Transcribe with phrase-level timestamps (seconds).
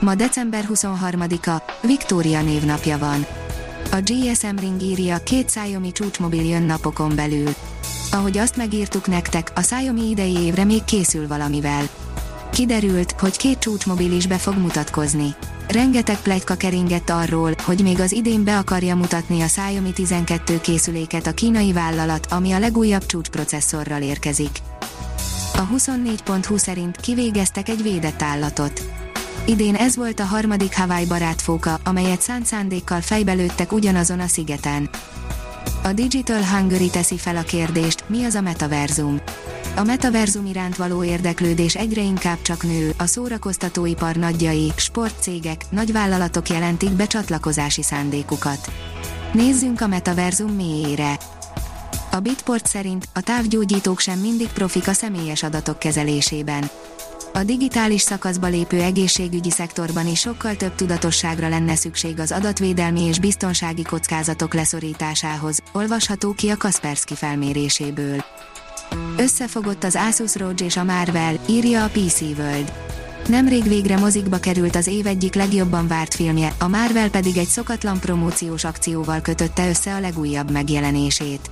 [0.00, 3.26] Ma december 23-a, Viktória névnapja van.
[3.92, 7.54] A GSM Ring írja, két Xiaomi csúcsmobil jön napokon belül.
[8.10, 11.88] Ahogy azt megírtuk nektek, a Xiaomi idei évre még készül valamivel.
[12.52, 15.34] Kiderült, hogy két csúcsmobil is be fog mutatkozni.
[15.68, 21.26] Rengeteg plegyka keringett arról, hogy még az idén be akarja mutatni a Xiaomi 12 készüléket
[21.26, 24.58] a kínai vállalat, ami a legújabb csúcsprocesszorral érkezik.
[25.54, 28.95] A 24.20 szerint kivégeztek egy védett állatot.
[29.48, 34.90] Idén ez volt a harmadik Hawaii barátfóka, amelyet szánt szándékkal fejbelőttek ugyanazon a szigeten.
[35.82, 39.20] A Digital Hungary teszi fel a kérdést, mi az a metaverzum.
[39.76, 46.90] A metaverzum iránt való érdeklődés egyre inkább csak nő, a szórakoztatóipar nagyjai, sportcégek, nagyvállalatok jelentik
[46.90, 48.70] be csatlakozási szándékukat.
[49.32, 51.18] Nézzünk a metaverzum mélyére.
[52.10, 56.70] A Bitport szerint a távgyógyítók sem mindig profik a személyes adatok kezelésében.
[57.36, 63.18] A digitális szakaszba lépő egészségügyi szektorban is sokkal több tudatosságra lenne szükség az adatvédelmi és
[63.18, 68.24] biztonsági kockázatok leszorításához, olvasható ki a Kaspersky felméréséből.
[69.16, 72.72] Összefogott az Asus ROG és a Marvel, írja a PC World.
[73.28, 78.00] Nemrég végre mozikba került az év egyik legjobban várt filmje, a Marvel pedig egy szokatlan
[78.00, 81.50] promóciós akcióval kötötte össze a legújabb megjelenését.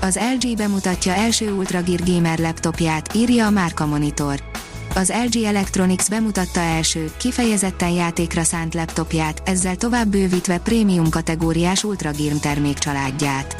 [0.00, 4.51] Az LG bemutatja első Ultra Gear Gamer laptopját, írja a Márka Monitor.
[4.94, 12.10] Az LG Electronics bemutatta első, kifejezetten játékra szánt laptopját, ezzel tovább bővítve prémium kategóriás Ultra
[12.10, 13.56] Gear termékcsaládját.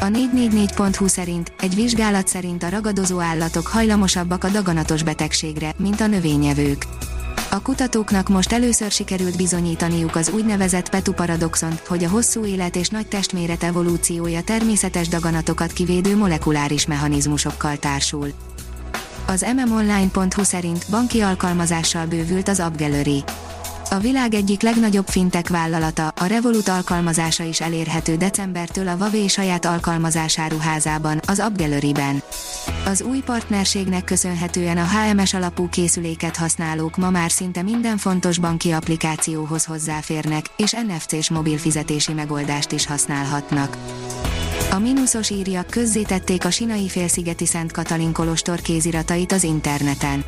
[0.00, 6.06] A 444.hu szerint egy vizsgálat szerint a ragadozó állatok hajlamosabbak a daganatos betegségre, mint a
[6.06, 6.86] növényevők.
[7.50, 12.88] A kutatóknak most először sikerült bizonyítaniuk az úgynevezett Petu paradoxont, hogy a hosszú élet és
[12.88, 18.32] nagy testméret evolúciója természetes daganatokat kivédő molekuláris mechanizmusokkal társul.
[19.30, 23.24] Az mmonline.hu szerint banki alkalmazással bővült az AppGallery.
[23.90, 29.64] A világ egyik legnagyobb fintek vállalata, a Revolut alkalmazása is elérhető decembertől a Huawei saját
[29.64, 32.22] alkalmazásáruházában, az AppGallery-ben.
[32.84, 38.70] Az új partnerségnek köszönhetően a HMS alapú készüléket használók ma már szinte minden fontos banki
[38.70, 43.76] applikációhoz hozzáférnek, és NFC-s mobil fizetési megoldást is használhatnak.
[44.70, 50.24] A mínuszos írja, közzétették a sinai félszigeti Szent Katalin Kolostor kéziratait az interneten.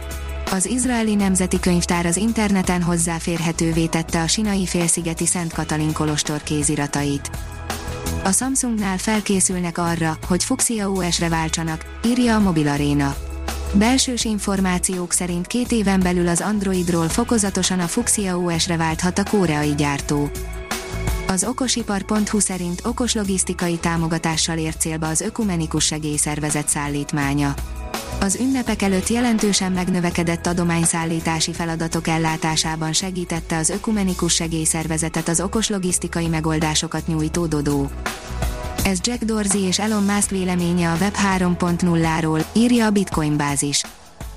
[0.50, 7.30] Az izraeli nemzeti könyvtár az interneten hozzáférhetővé tette a sinai félszigeti Szent Katalin Kolostor kéziratait.
[8.24, 13.16] A Samsungnál felkészülnek arra, hogy Fuxia OS-re váltsanak, írja a Mobil Arena.
[13.74, 19.74] Belsős információk szerint két éven belül az Androidról fokozatosan a Fuxia OS-re válthat a koreai
[19.74, 20.30] gyártó.
[21.32, 27.54] Az okosipar.hu szerint okos logisztikai támogatással ért célba az ökumenikus segélyszervezet szállítmánya.
[28.20, 36.26] Az ünnepek előtt jelentősen megnövekedett adományszállítási feladatok ellátásában segítette az ökumenikus segélyszervezetet az okos logisztikai
[36.26, 37.90] megoldásokat nyújtó Dodó.
[38.84, 43.82] Ez Jack Dorsey és Elon Musk véleménye a Web 3.0-ról, írja a Bitcoin bázis.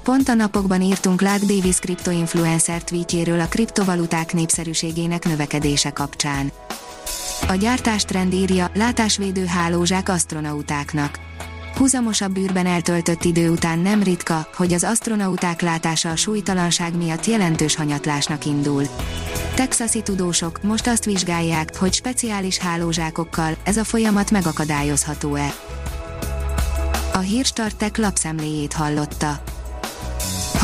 [0.05, 6.51] Pont a napokban írtunk Clark Davis kriptoinfluencer tweetjéről a kriptovaluták népszerűségének növekedése kapcsán.
[7.47, 11.19] A gyártástrend írja, látásvédő hálózsák astronautáknak.
[11.77, 17.75] Húzamosabb űrben eltöltött idő után nem ritka, hogy az astronauták látása a súlytalanság miatt jelentős
[17.75, 18.83] hanyatlásnak indul.
[19.55, 25.53] Texasi tudósok most azt vizsgálják, hogy speciális hálózsákokkal ez a folyamat megakadályozható-e.
[27.13, 29.53] A hírstartek lapszemléjét hallotta.